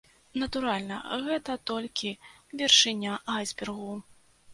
Натуральна, 0.43 0.95
гэта 1.25 1.57
толькі 1.71 2.09
вяршыня 2.61 3.13
айсбергу. 3.35 3.93